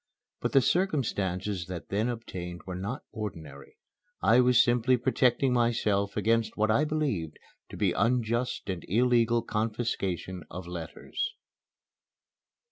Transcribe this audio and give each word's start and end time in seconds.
But 0.39 0.53
the 0.53 0.61
circumstances 0.61 1.67
that 1.67 1.89
then 1.89 2.09
obtained 2.09 2.63
were 2.65 2.73
not 2.73 3.03
ordinary. 3.11 3.77
I 4.19 4.39
was 4.41 4.59
simply 4.59 4.97
protecting 4.97 5.53
myself 5.53 6.17
against 6.17 6.57
what 6.57 6.71
I 6.71 6.85
believed 6.85 7.37
to 7.69 7.77
be 7.77 7.91
unjust 7.91 8.67
and 8.67 8.83
illegal 8.89 9.43
confiscation 9.43 10.41
of 10.49 10.65
letters. 10.65 11.35